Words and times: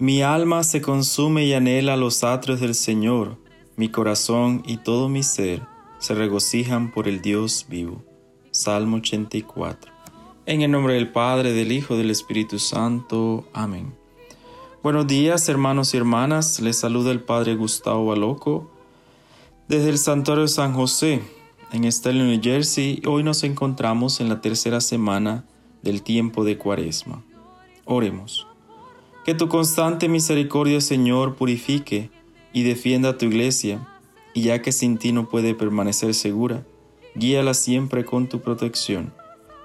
Mi 0.00 0.22
alma 0.22 0.64
se 0.64 0.80
consume 0.80 1.44
y 1.44 1.52
anhela 1.52 1.96
los 1.96 2.24
atrios 2.24 2.60
del 2.60 2.74
Señor, 2.74 3.36
mi 3.76 3.90
corazón 3.90 4.62
y 4.64 4.78
todo 4.78 5.08
mi 5.08 5.22
ser 5.22 5.62
se 5.98 6.14
regocijan 6.14 6.92
por 6.92 7.08
el 7.08 7.20
Dios 7.20 7.66
vivo. 7.68 8.04
Salmo 8.50 8.98
84. 8.98 9.97
En 10.48 10.62
el 10.62 10.70
nombre 10.70 10.94
del 10.94 11.10
Padre, 11.10 11.52
del 11.52 11.72
Hijo, 11.72 11.98
del 11.98 12.10
Espíritu 12.10 12.58
Santo. 12.58 13.46
Amén. 13.52 13.92
Buenos 14.82 15.06
días, 15.06 15.46
hermanos 15.50 15.92
y 15.92 15.98
hermanas. 15.98 16.58
Les 16.60 16.78
saluda 16.78 17.10
el 17.10 17.20
Padre 17.20 17.54
Gustavo 17.54 18.06
Baloco 18.06 18.70
desde 19.68 19.90
el 19.90 19.98
Santuario 19.98 20.44
de 20.44 20.48
San 20.48 20.72
José, 20.72 21.20
en 21.70 21.92
Sterling, 21.92 22.28
New 22.28 22.40
Jersey. 22.42 23.02
Hoy 23.06 23.24
nos 23.24 23.44
encontramos 23.44 24.20
en 24.20 24.30
la 24.30 24.40
tercera 24.40 24.80
semana 24.80 25.44
del 25.82 26.02
tiempo 26.02 26.44
de 26.44 26.56
Cuaresma. 26.56 27.22
Oremos. 27.84 28.46
Que 29.26 29.34
tu 29.34 29.48
constante 29.48 30.08
misericordia, 30.08 30.80
Señor, 30.80 31.36
purifique 31.36 32.10
y 32.54 32.62
defienda 32.62 33.10
a 33.10 33.18
tu 33.18 33.26
iglesia, 33.26 33.86
y 34.32 34.44
ya 34.44 34.62
que 34.62 34.72
sin 34.72 34.96
ti 34.96 35.12
no 35.12 35.28
puede 35.28 35.54
permanecer 35.54 36.14
segura, 36.14 36.64
guíala 37.14 37.52
siempre 37.52 38.06
con 38.06 38.30
tu 38.30 38.40
protección. 38.40 39.12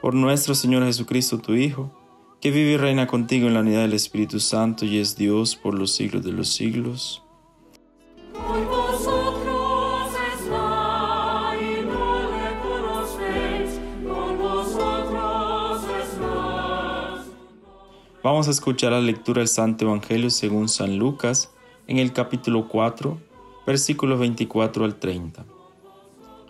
Por 0.00 0.14
nuestro 0.14 0.54
Señor 0.54 0.84
Jesucristo, 0.84 1.38
tu 1.38 1.54
Hijo, 1.54 1.90
que 2.40 2.52
vive 2.52 2.72
y 2.72 2.76
reina 2.76 3.08
contigo 3.08 3.48
en 3.48 3.54
la 3.54 3.60
unidad 3.60 3.80
del 3.80 3.94
Espíritu 3.94 4.38
Santo 4.38 4.84
y 4.84 4.98
es 4.98 5.16
Dios 5.16 5.56
por 5.56 5.74
los 5.74 5.92
siglos 5.92 6.24
de 6.24 6.30
los 6.30 6.48
siglos. 6.50 7.22
Vamos 18.22 18.46
a 18.46 18.50
escuchar 18.52 18.92
la 18.92 19.00
lectura 19.00 19.40
del 19.40 19.48
Santo 19.48 19.86
Evangelio 19.86 20.30
según 20.30 20.68
San 20.68 20.96
Lucas 20.96 21.50
en 21.88 21.98
el 21.98 22.12
capítulo 22.12 22.68
4, 22.68 23.18
versículos 23.66 24.20
24 24.20 24.84
al 24.84 24.96
30. 24.96 25.44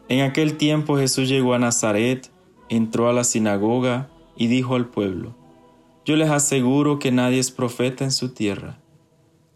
En 0.08 0.20
aquel 0.20 0.56
tiempo 0.58 0.98
Jesús 0.98 1.28
llegó 1.28 1.54
a 1.54 1.58
Nazaret, 1.58 2.30
entró 2.68 3.08
a 3.08 3.12
la 3.12 3.24
sinagoga 3.24 4.08
y 4.36 4.46
dijo 4.46 4.76
al 4.76 4.86
pueblo, 4.86 5.34
Yo 6.04 6.16
les 6.16 6.30
aseguro 6.30 6.98
que 6.98 7.12
nadie 7.12 7.38
es 7.38 7.50
profeta 7.50 8.04
en 8.04 8.12
su 8.12 8.30
tierra. 8.30 8.78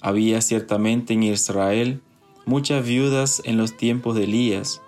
Había 0.01 0.41
ciertamente 0.41 1.15
en 1.15 1.23
Israel 1.23 2.03
muchas 2.45 2.85
viudas 2.85 3.41
en 3.45 3.57
los 3.57 3.77
tiempos 3.77 4.17
de 4.17 4.25
Elías, 4.25 4.83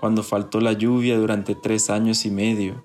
cuando 0.00 0.22
faltó 0.22 0.60
la 0.60 0.72
lluvia 0.72 1.18
durante 1.18 1.54
tres 1.54 1.90
años 1.90 2.24
y 2.24 2.30
medio, 2.30 2.84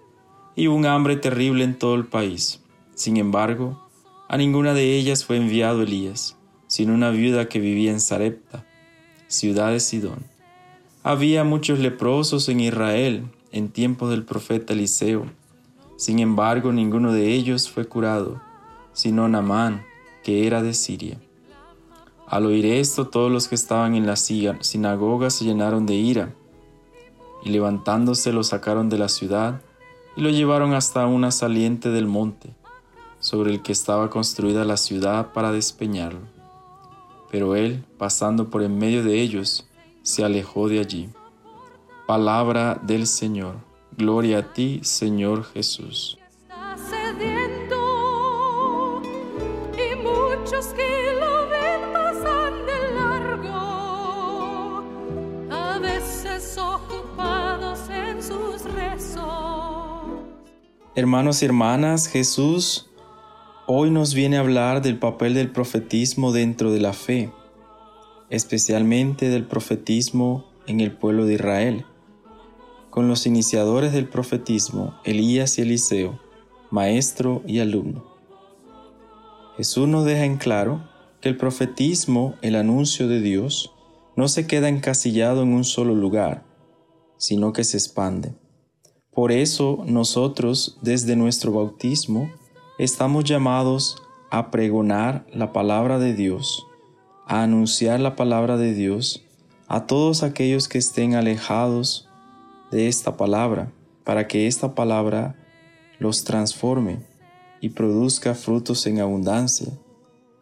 y 0.55 0.67
un 0.67 0.85
hambre 0.85 1.15
terrible 1.15 1.63
en 1.63 1.77
todo 1.77 1.95
el 1.95 2.05
país. 2.05 2.63
Sin 2.95 3.17
embargo, 3.17 3.87
a 4.27 4.37
ninguna 4.37 4.73
de 4.73 4.97
ellas 4.97 5.23
fue 5.23 5.37
enviado 5.37 5.83
Elías, 5.83 6.37
sino 6.67 6.93
una 6.93 7.11
viuda 7.11 7.47
que 7.47 7.59
vivía 7.59 7.91
en 7.91 8.01
Sarepta, 8.01 8.65
ciudad 9.27 9.71
de 9.71 9.79
Sidón. 9.79 10.25
Había 11.03 11.43
muchos 11.43 11.79
leprosos 11.79 12.49
en 12.49 12.59
Israel 12.59 13.25
en 13.51 13.69
tiempos 13.69 14.09
del 14.09 14.23
profeta 14.23 14.73
Eliseo. 14.73 15.25
Sin 15.97 16.19
embargo, 16.19 16.71
ninguno 16.71 17.11
de 17.11 17.33
ellos 17.33 17.69
fue 17.69 17.85
curado, 17.85 18.41
sino 18.93 19.27
Namán, 19.27 19.83
que 20.23 20.47
era 20.47 20.61
de 20.61 20.73
Siria. 20.73 21.17
Al 22.27 22.45
oír 22.45 22.65
esto, 22.65 23.07
todos 23.07 23.31
los 23.31 23.47
que 23.47 23.55
estaban 23.55 23.95
en 23.95 24.05
la 24.05 24.15
sinagoga 24.15 25.29
se 25.29 25.45
llenaron 25.45 25.85
de 25.85 25.95
ira, 25.95 26.35
y 27.43 27.49
levantándose 27.49 28.33
lo 28.33 28.43
sacaron 28.43 28.89
de 28.89 28.97
la 28.97 29.07
ciudad 29.07 29.61
y 30.17 30.21
lo 30.21 30.29
llevaron 30.29 30.73
hasta 30.73 31.05
una 31.05 31.31
saliente 31.31 31.89
del 31.89 32.07
monte, 32.07 32.49
sobre 33.19 33.51
el 33.51 33.61
que 33.61 33.71
estaba 33.71 34.09
construida 34.09 34.65
la 34.65 34.77
ciudad 34.77 35.31
para 35.31 35.51
despeñarlo. 35.51 36.21
Pero 37.31 37.55
él, 37.55 37.85
pasando 37.97 38.49
por 38.49 38.63
en 38.63 38.77
medio 38.77 39.03
de 39.03 39.21
ellos, 39.21 39.67
se 40.01 40.23
alejó 40.23 40.69
de 40.69 40.79
allí. 40.79 41.09
Palabra 42.07 42.79
del 42.81 43.05
Señor. 43.05 43.57
Gloria 43.97 44.37
a 44.37 44.53
ti, 44.53 44.79
Señor 44.81 45.43
Jesús. 45.43 46.17
Hermanos 60.95 61.41
y 61.41 61.45
hermanas, 61.45 62.07
Jesús 62.07 62.89
hoy 63.65 63.91
nos 63.91 64.13
viene 64.13 64.37
a 64.37 64.39
hablar 64.39 64.81
del 64.81 64.97
papel 64.97 65.33
del 65.33 65.51
profetismo 65.51 66.31
dentro 66.31 66.71
de 66.71 66.79
la 66.79 66.93
fe, 66.93 67.33
especialmente 68.29 69.27
del 69.27 69.43
profetismo 69.43 70.45
en 70.67 70.79
el 70.79 70.93
pueblo 70.93 71.25
de 71.25 71.33
Israel, 71.33 71.85
con 72.97 73.07
los 73.07 73.27
iniciadores 73.27 73.93
del 73.93 74.09
profetismo, 74.09 74.95
Elías 75.03 75.59
y 75.59 75.61
Eliseo, 75.61 76.19
maestro 76.71 77.43
y 77.45 77.59
alumno. 77.59 78.03
Jesús 79.55 79.87
nos 79.87 80.03
deja 80.03 80.25
en 80.25 80.37
claro 80.37 80.81
que 81.21 81.29
el 81.29 81.37
profetismo, 81.37 82.33
el 82.41 82.55
anuncio 82.55 83.07
de 83.07 83.21
Dios, 83.21 83.71
no 84.15 84.27
se 84.27 84.47
queda 84.47 84.67
encasillado 84.67 85.43
en 85.43 85.53
un 85.53 85.63
solo 85.63 85.93
lugar, 85.93 86.43
sino 87.17 87.53
que 87.53 87.63
se 87.65 87.77
expande. 87.77 88.33
Por 89.13 89.31
eso 89.31 89.83
nosotros, 89.85 90.79
desde 90.81 91.15
nuestro 91.15 91.51
bautismo, 91.51 92.31
estamos 92.79 93.25
llamados 93.25 94.01
a 94.31 94.49
pregonar 94.49 95.27
la 95.31 95.53
palabra 95.53 95.99
de 95.99 96.15
Dios, 96.15 96.65
a 97.27 97.43
anunciar 97.43 97.99
la 97.99 98.15
palabra 98.15 98.57
de 98.57 98.73
Dios 98.73 99.23
a 99.67 99.85
todos 99.85 100.23
aquellos 100.23 100.67
que 100.67 100.79
estén 100.79 101.13
alejados 101.13 102.06
de 102.71 102.87
esta 102.87 103.17
palabra, 103.17 103.71
para 104.03 104.27
que 104.27 104.47
esta 104.47 104.75
palabra 104.75 105.35
los 105.99 106.23
transforme 106.23 106.99
y 107.61 107.69
produzca 107.69 108.35
frutos 108.35 108.85
en 108.87 108.99
abundancia. 108.99 109.71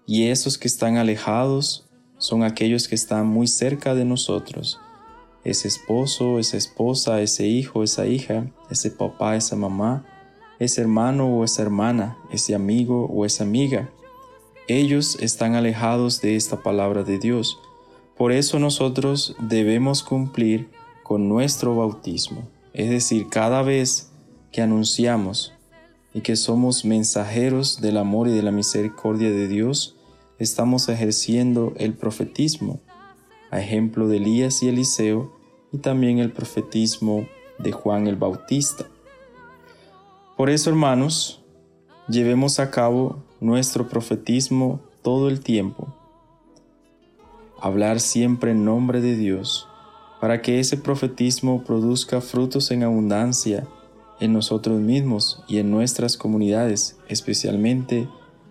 Y 0.05 0.27
esos 0.27 0.57
que 0.57 0.67
están 0.67 0.97
alejados 0.97 1.89
son 2.17 2.43
aquellos 2.43 2.87
que 2.87 2.95
están 2.95 3.27
muy 3.27 3.47
cerca 3.47 3.95
de 3.95 4.05
nosotros, 4.05 4.79
ese 5.43 5.67
esposo, 5.67 6.39
esa 6.39 6.57
esposa, 6.57 7.21
ese 7.21 7.47
hijo, 7.47 7.83
esa 7.83 8.07
hija, 8.07 8.47
ese 8.69 8.89
papá, 8.91 9.35
esa 9.35 9.55
mamá, 9.55 10.05
ese 10.59 10.81
hermano 10.81 11.27
o 11.27 11.43
esa 11.43 11.61
hermana, 11.61 12.17
ese 12.31 12.55
amigo 12.55 13.05
o 13.05 13.25
esa 13.25 13.43
amiga. 13.43 13.89
Ellos 14.67 15.17
están 15.21 15.53
alejados 15.53 16.21
de 16.21 16.35
esta 16.35 16.63
palabra 16.63 17.03
de 17.03 17.19
Dios. 17.19 17.59
Por 18.17 18.31
eso 18.31 18.59
nosotros 18.59 19.35
debemos 19.39 20.01
cumplir 20.01 20.69
con 21.05 21.29
nuestro 21.29 21.75
bautismo. 21.75 22.49
Es 22.73 22.89
decir, 22.89 23.27
cada 23.29 23.61
vez 23.61 24.09
que 24.51 24.63
anunciamos 24.63 25.53
y 26.15 26.21
que 26.21 26.35
somos 26.35 26.83
mensajeros 26.83 27.79
del 27.79 27.97
amor 27.97 28.27
y 28.27 28.31
de 28.31 28.41
la 28.41 28.49
misericordia 28.49 29.29
de 29.29 29.47
Dios, 29.47 29.97
estamos 30.39 30.89
ejerciendo 30.89 31.73
el 31.77 31.93
profetismo, 31.93 32.79
a 33.51 33.59
ejemplo 33.59 34.07
de 34.07 34.17
Elías 34.17 34.63
y 34.63 34.67
Eliseo, 34.67 35.31
y 35.71 35.77
también 35.77 36.17
el 36.17 36.31
profetismo 36.31 37.27
de 37.59 37.71
Juan 37.71 38.07
el 38.07 38.15
Bautista. 38.15 38.87
Por 40.35 40.49
eso, 40.49 40.71
hermanos, 40.71 41.43
llevemos 42.07 42.59
a 42.59 42.71
cabo 42.71 43.23
nuestro 43.39 43.87
profetismo 43.87 44.79
todo 45.03 45.29
el 45.29 45.41
tiempo. 45.41 45.93
Hablar 47.61 47.99
siempre 47.99 48.51
en 48.51 48.65
nombre 48.65 49.01
de 49.01 49.15
Dios, 49.15 49.67
para 50.25 50.41
que 50.41 50.59
ese 50.59 50.75
profetismo 50.75 51.63
produzca 51.63 52.19
frutos 52.19 52.71
en 52.71 52.81
abundancia 52.81 53.67
en 54.19 54.33
nosotros 54.33 54.81
mismos 54.81 55.43
y 55.47 55.59
en 55.59 55.69
nuestras 55.69 56.17
comunidades, 56.17 56.97
especialmente 57.07 58.09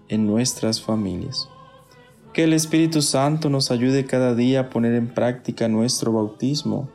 en 0.08 0.24
nuestras 0.24 0.80
familias. 0.80 1.48
Que 2.32 2.44
el 2.44 2.52
Espíritu 2.52 3.02
Santo 3.02 3.50
nos 3.50 3.72
ayude 3.72 4.04
cada 4.04 4.36
día 4.36 4.60
a 4.60 4.70
poner 4.70 4.94
en 4.94 5.08
práctica 5.08 5.66
nuestro 5.66 6.12
bautismo 6.12 6.88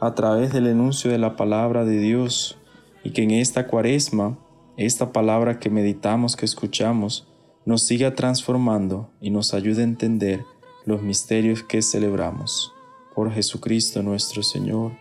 a 0.00 0.16
través 0.16 0.52
del 0.52 0.66
enuncio 0.66 1.08
de 1.08 1.18
la 1.18 1.36
palabra 1.36 1.84
de 1.84 2.00
Dios 2.00 2.58
y 3.04 3.10
que 3.10 3.22
en 3.22 3.30
esta 3.30 3.68
cuaresma, 3.68 4.36
esta 4.76 5.12
palabra 5.12 5.60
que 5.60 5.70
meditamos, 5.70 6.34
que 6.34 6.46
escuchamos, 6.46 7.28
nos 7.64 7.82
siga 7.82 8.16
transformando 8.16 9.08
y 9.20 9.30
nos 9.30 9.54
ayude 9.54 9.82
a 9.82 9.84
entender 9.84 10.44
los 10.84 11.00
misterios 11.00 11.62
que 11.62 11.80
celebramos. 11.80 12.72
Por 13.16 13.32
Jesucristo 13.32 14.02
nuestro 14.02 14.42
Señor. 14.44 14.92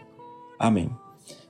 Amén. 0.58 0.98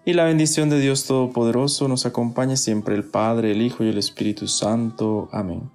Y 0.04 0.14
la 0.14 0.26
bendición 0.26 0.70
de 0.70 0.80
Dios 0.80 1.06
Todopoderoso 1.06 1.88
nos 1.88 2.08
acompañe 2.08 2.58
siempre 2.58 2.96
el 2.96 3.04
Padre, 3.04 3.52
el 3.52 3.62
Hijo 3.62 3.84
y 3.84 3.90
el 3.90 4.00
Espíritu 4.00 4.48
Santo. 4.48 5.30
Amén. 5.32 5.70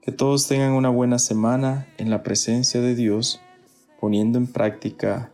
Que 0.00 0.10
todos 0.10 0.48
tengan 0.48 0.72
una 0.72 0.88
buena 0.88 1.18
semana 1.18 1.86
en 1.98 2.08
la 2.08 2.22
presencia 2.22 2.80
de 2.80 2.94
Dios, 2.94 3.40
poniendo 4.00 4.38
en 4.38 4.46
práctica 4.46 5.30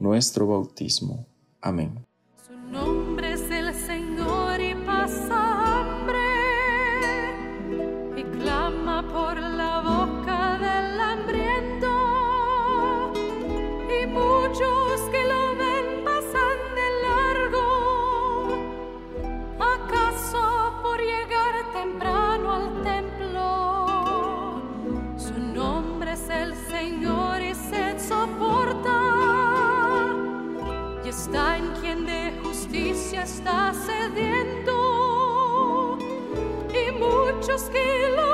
nuestro 0.00 0.48
bautismo. 0.48 1.26
Amén. 1.60 2.09
De 31.96 32.32
justicia 32.42 33.24
está 33.24 33.72
cediendo. 33.74 34.72
Y 36.72 36.92
muchos 36.92 37.62
que 37.64 38.10
lo 38.14 38.29